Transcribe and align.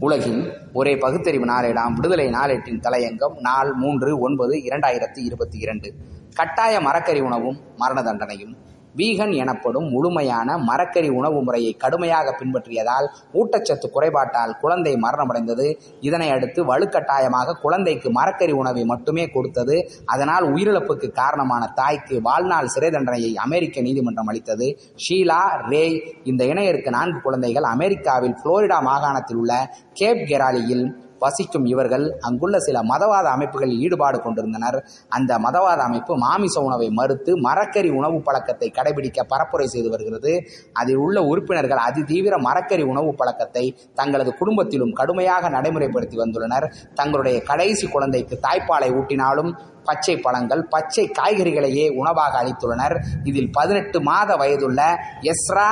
உலகின் 0.00 0.52
ஒரே 0.72 0.96
பகுத்தறிவு 0.96 1.44
நாளேடாம். 1.44 1.92
விடுதலை 1.92 2.28
நாளேட்டின் 2.28 2.80
தலையங்கம் 2.80 3.40
நாள் 3.40 3.72
மூன்று 3.72 4.18
ஒன்பது 4.18 4.54
இரண்டாயிரத்தி 4.54 5.18
இருபத்தி 5.18 5.58
இரண்டு. 5.58 5.94
கட்டாய 6.34 6.80
மரக்கறி 6.80 7.20
உணவும் 7.20 7.60
மரண 7.76 8.02
தண்டனையும். 8.02 8.56
வீகன் 8.96 9.32
எனப்படும் 9.32 9.88
முழுமையான 9.90 10.58
மரக்கறி 10.58 11.08
உணவு 11.08 11.42
முறையை 11.42 11.72
கடுமையாக 11.76 12.34
பின்பற்றியதால் 12.38 13.06
ஊட்டச்சத்து 13.34 13.88
குறைபாட்டால் 13.94 14.56
குழந்தை 14.60 14.94
மரணமடைந்தது. 14.96 15.66
இதனை 16.00 16.30
அடுத்து 16.30 16.64
வலுக்கட்டாயமாக 16.64 17.56
குழந்தைக்கு 17.62 18.10
மரக்கறி 18.10 18.52
உணவை 18.52 18.84
மட்டுமே 18.84 19.30
கொடுத்தது. 19.30 19.76
அதனால் 20.04 20.44
உயிரிழப்புக்கு 20.44 21.10
காரணமான 21.12 21.72
தாய்க்கு 21.74 22.20
வாழ்நாள் 22.22 22.66
சிறை 22.66 22.90
தண்டனையை 22.90 23.34
அமெரிக்க 23.34 23.80
நீதிமன்றம் 23.80 24.26
அளித்தது. 24.26 24.68
ஷீலா 25.08 25.42
ரேய் 25.68 25.98
இந்த 26.24 26.44
இணையருக்கு 26.44 26.90
நான்கு 26.90 27.20
குழந்தைகள் 27.20 27.62
அமெரிக்காவில் 27.62 28.38
புளோரிடா 28.44 28.80
மாகாணத்தில் 28.82 29.36
உள்ள 29.36 29.52
கேப் 29.92 30.24
கெராலியில் 30.30 31.06
வசிக்கும் 31.20 31.64
இவர்கள் 31.64 32.04
அங்குள்ள 32.20 32.58
சில 32.58 32.80
மதவாத 32.82 33.26
அமைப்புகளில் 33.36 33.80
ஈடுபாடு 33.80 34.20
கொண்டிருந்தனர். 34.20 34.78
அந்த 35.08 35.38
மதவாத 35.38 35.80
அமைப்பு 35.88 36.16
மாமிச 36.16 36.60
உணவை 36.60 36.90
மறுத்து 36.90 37.34
மரக்கறி 37.36 37.90
உணவு 37.90 38.20
பழக்கத்தை 38.20 38.70
கடைபிடிக்க 38.78 39.26
பரப்புரை 39.32 39.64
செய்து 39.64 39.90
வருகிறது. 39.90 40.34
அதில் 40.72 40.96
உள்ள 40.96 41.22
உறுப்பினர்கள் 41.22 41.82
அதிதீவிர 41.88 42.36
மரக்கறி 42.48 42.82
உணவு 42.82 43.14
பழக்கத்தை 43.14 43.64
தங்களது 43.94 44.32
குடும்பத்திலும் 44.40 44.92
கடுமையாக 44.92 45.50
நடைமுறைப்படுத்தி 45.50 46.18
வந்துள்ளனர். 46.24 46.68
தங்களுடைய 46.94 47.42
கடைசி 47.42 47.86
குழந்தைக்கு 47.88 48.38
தாய்ப்பாலை 48.48 48.90
ஊட்டினாலும் 49.00 49.52
பச்சை 49.88 50.16
பழங்கள் 50.26 50.64
பச்சை 50.74 51.04
காய்கறிகளையே 51.20 51.86
உணவாக 52.00 52.34
அளித்துள்ளனர். 52.42 52.96
இதில் 53.30 53.54
பதினெட்டு 53.58 54.00
மாத 54.10 54.36
வயதுள்ள 54.42 54.82
எஸ்ரா 55.30 55.70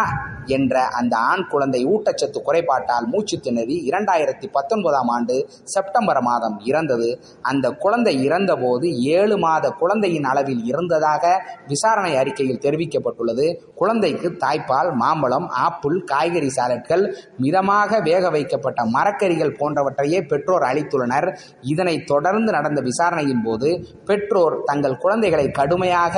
என்ற 0.56 0.74
அந்த 0.98 1.14
ஆண் 1.30 1.42
குழந்தை 1.52 1.78
ஊட்டச்சத்து 1.92 2.38
குறைபாட்டால் 2.48 3.06
மூச்சு 3.12 3.36
திணறி 3.44 3.76
இரண்டாயிரத்தி 3.90 4.46
பத்தொன்பதாம் 4.56 5.10
ஆண்டு 5.14 5.36
செப்டம்பர் 5.72 6.20
மாதம் 6.28 6.56
இறந்தது. 6.70 7.08
அந்த 7.50 7.66
குழந்தை 7.84 8.14
இறந்தபோது 8.26 8.86
ஏழு 9.16 9.36
மாத 9.44 9.70
குழந்தையின் 9.80 10.28
அளவில் 10.32 10.62
இருந்ததாக 10.70 11.24
விசாரணை 11.72 12.12
அறிக்கையில் 12.20 12.62
தெரிவிக்கப்பட்டுள்ளது. 12.66 13.46
குழந்தைக்கு 13.80 14.30
தாய்ப்பால் 14.44 14.90
மாம்பழம் 15.02 15.48
ஆப்பிள் 15.66 15.98
காய்கறி 16.12 16.50
சாலட்கள் 16.58 17.04
மிதமாக 17.44 18.00
வேக 18.08 18.30
வைக்கப்பட்ட 18.36 18.82
மரக்கறிகள் 18.96 19.56
போன்றவற்றையே 19.60 20.20
பெற்றோர் 20.32 20.68
அளித்துள்ளனர். 20.70 21.28
இதனைத் 21.72 22.06
தொடர்ந்து 22.12 22.52
நடந்த 22.58 22.80
விசாரணையின் 22.90 23.44
போது 23.48 23.70
பெற்றோர் 24.06 24.56
தங்கள் 24.64 24.96
குழந்தைகளை 24.96 25.46
கடுமையாக 25.50 26.16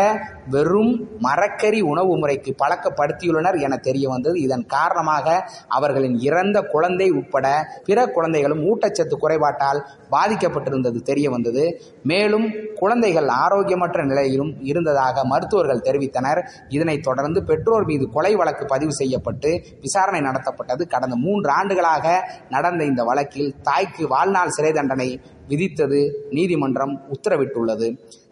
வெறும் 0.51 0.93
மரக்கறி 1.19 1.81
உணவு 1.93 2.13
முறைக்கு 2.17 2.51
பழக்கப்படுத்தியுள்ளனர் 2.63 3.59
என 3.61 3.77
தெரிய 3.77 4.09
வந்தது. 4.09 4.37
இதன் 4.41 4.65
காரணமாக 4.67 5.27
அவர்களின் 5.69 6.17
இறந்த 6.29 6.59
குழந்தை 6.75 7.09
உட்பட 7.11 7.47
பிற 7.85 8.07
குழந்தைகளும் 8.07 8.63
ஊட்டச்சத்து 8.71 9.17
குறைபாட்டால் 9.23 9.81
பாதிக்கப்பட்டிருந்தது 10.11 11.01
தெரிய 11.03 11.31
வந்தது. 11.31 11.65
மேலும் 12.03 12.47
குழந்தைகள் 12.75 13.29
ஆரோக்கியமற்ற 13.45 14.05
நிலையிலும் 14.05 14.53
இருந்ததாக 14.63 15.25
மருத்துவர்கள் 15.25 15.85
தெரிவித்தனர். 15.89 16.43
இதனைத் 16.69 17.03
தொடர்ந்து 17.03 17.43
பெற்றோர் 17.45 17.85
மீது 17.85 18.07
கொலை 18.11 18.35
வழக்கு 18.35 18.65
பதிவு 18.65 18.93
செய்யப்பட்டு 18.93 19.51
விசாரணை 19.81 20.21
நடத்தப்பட்டது. 20.21 20.85
கடந்த 20.89 21.17
மூன்று 21.17 21.51
ஆண்டுகளாக 21.51 22.07
நடந்த 22.51 22.85
இந்த 22.85 23.03
வழக்கில் 23.05 23.55
தாய்க்கு 23.63 24.05
வாழ்நாள் 24.09 24.55
சிறை 24.59 24.73
தண்டனை 24.73 25.11
விதித்தது 25.49 26.01
நீதிமன்றம் 26.31 26.95
உத்தரவிட்டுள்ளது. 27.15 27.89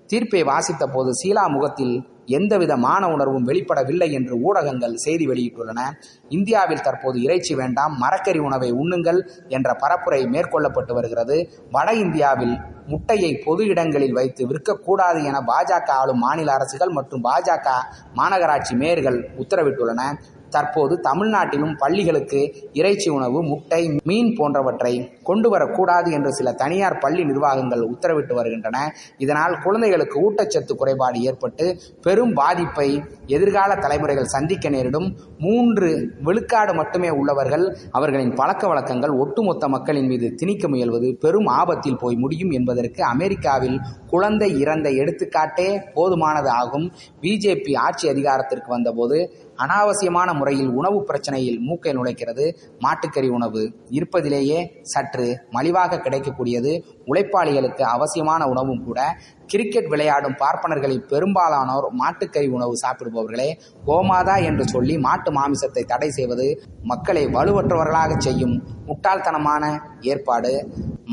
தீர்ப்பை 0.06 0.42
வாசித்த 0.42 0.86
போது 0.86 1.10
சீலா 1.20 1.44
முகத்தில் 1.48 1.94
எந்தவித 2.26 2.76
மான 2.76 3.08
உணர்வும் 3.08 3.46
வெளிப்படவில்லை 3.48 4.08
என்று 4.10 4.34
ஊடகங்கள் 4.42 4.94
செய்தி 4.94 5.26
வெளியிட்டுள்ளன. 5.26 5.80
இந்தியாவில் 6.28 6.80
தற்போது 6.80 7.22
இறைச்சி 7.22 7.54
வேண்டாம் 7.54 7.94
மரக்கறி 8.02 8.38
உணவை 8.38 8.72
உண்ணுங்கள் 8.72 9.20
என்ற 9.48 9.76
பரப்புரை 9.82 10.20
மேற்கொள்ளப்பட்டு 10.34 10.92
வருகிறது. 10.92 11.36
வட 11.70 11.92
இந்தியாவில் 11.92 12.54
முட்டையை 12.86 13.42
பொது 13.44 13.62
இடங்களில் 13.66 14.12
வைத்து 14.12 14.42
விற்கக்கூடாது 14.46 15.20
என 15.24 15.36
பாஜக 15.52 15.90
ஆளும் 16.00 16.18
மாநில 16.18 16.52
அரசுகள் 16.52 16.96
மற்றும் 16.98 17.24
பாஜக 17.24 17.68
மாநகராட்சி 18.16 18.74
மேயர்கள் 18.76 19.18
உத்தரவிட்டுள்ளன. 19.38 20.02
தற்போது 20.50 21.00
தமிழ்நாட்டிலும் 21.08 21.74
பள்ளிகளுக்கு 21.78 22.40
இறைச்சி 22.72 23.08
உணவு 23.10 23.42
முட்டை 23.42 23.82
மீன் 24.04 24.30
போன்றவற்றை 24.38 24.92
கொண்டு 25.22 25.48
வரக்கூடாது 25.50 26.12
என்று 26.12 26.32
சில 26.32 26.52
தனியார் 26.52 26.98
பள்ளி 26.98 27.24
நிர்வாகங்கள் 27.24 27.82
உத்தரவிட்டு 27.92 28.34
வருகின்றன. 28.34 28.76
இதனால் 29.18 29.54
குழந்தைகளுக்கு 29.62 30.16
ஊட்டச்சத்து 30.26 30.74
குறைபாடு 30.76 31.20
ஏற்பட்டு 31.20 31.66
பெரும் 32.02 32.34
பாதிப்பை 32.34 32.88
எதிர்கால 33.26 33.74
தலைமுறைகள் 33.74 34.32
சந்திக்க 34.34 34.68
நேரிடும். 34.68 35.08
மூன்று 35.38 35.88
விழுக்காடு 36.22 36.74
மட்டுமே 36.74 37.10
உள்ளவர்கள் 37.10 37.64
அவர்களின் 37.90 38.34
பழக்க 38.34 38.66
வழக்கங்கள் 38.66 39.10
ஒட்டுமொத்த 39.10 39.68
மக்களின் 39.68 40.06
மீது 40.06 40.34
திணிக்க 40.34 40.68
முயல்வது 40.68 41.12
பெரும் 41.24 41.46
ஆபத்தில் 41.46 41.98
போய் 41.98 42.16
முடியும் 42.16 42.50
என்பதற்கு 42.50 43.02
அமெரிக்காவில் 43.04 43.78
குழந்தை 44.06 44.48
இறந்த 44.60 44.88
எடுத்துக்காட்டே 44.90 45.68
போதுமானது 45.94 46.50
ஆகும். 46.60 46.86
பிஜேபி 47.22 47.72
ஆட்சி 47.76 48.08
அதிகாரத்திற்கு 48.08 48.68
வந்தபோது 48.68 49.18
அனாவசியமான 49.64 50.28
முறையில் 50.38 50.70
உணவு 50.78 50.98
பிரச்சனையில் 51.08 51.58
மூக்கை 51.68 51.92
நுழைக்கிறது. 51.98 52.46
மாட்டுக்கறி 52.84 53.28
உணவு 53.38 53.62
இருப்பதிலேயே 53.98 54.58
சற்று 54.92 55.26
மலிவாக 55.56 56.00
கிடைக்கக்கூடியது. 56.06 56.72
உழைப்பாளிகளுக்கு 57.06 57.84
அவசியமான 57.96 58.46
உணவும் 58.52 58.84
கூட. 58.84 59.00
கிரிக்கெட் 59.46 59.90
விளையாடும் 59.92 60.38
பார்ப்பனர்களில் 60.42 61.04
பெரும்பாலானோர் 61.10 61.86
மாட்டுக்கறி 62.00 62.48
உணவு 62.56 62.74
சாப்பிடுபவர்களே 62.84 63.48
கோமாதா 63.86 64.36
என்று 64.48 64.64
சொல்லி 64.74 64.94
மாட்டு 64.98 65.32
மாமிசத்தை 65.38 65.84
தடை 65.84 66.10
செய்வது 66.10 66.46
மக்களை 66.92 67.26
வலுவற்றவர்களாக 67.36 68.18
செய்யும் 68.18 68.56
முட்டாள்தனமான 68.88 69.64
ஏற்பாடு. 70.12 70.52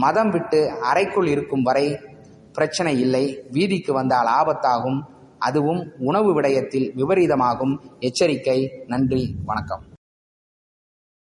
மதம் 0.04 0.32
விட்டு 0.32 0.60
அறைக்குள் 0.90 1.28
இருக்கும் 1.28 1.68
வரை 1.70 1.88
பிரச்சனை 2.58 2.94
இல்லை. 3.00 3.26
வீதிக்கு 3.52 3.92
வந்தால் 3.94 4.30
ஆபத்தாகும். 4.40 5.00
அதுவும் 5.50 5.82
உணவு 6.00 6.30
விடயத்தில் 6.34 6.88
விபரீதமாகும். 6.98 7.76
எச்சரிக்கை 8.00 8.60
நன்றி 8.88 9.36
வணக்கம். 9.46 9.84